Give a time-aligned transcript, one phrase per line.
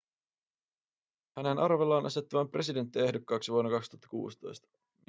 [1.35, 4.67] hänen arvellaan asettuvan presidenttiehdokkaaksi vuonna 2016